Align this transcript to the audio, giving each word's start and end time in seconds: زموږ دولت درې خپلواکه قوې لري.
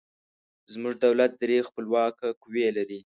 زموږ 0.73 0.93
دولت 1.05 1.31
درې 1.43 1.57
خپلواکه 1.69 2.27
قوې 2.41 2.67
لري. 2.77 2.99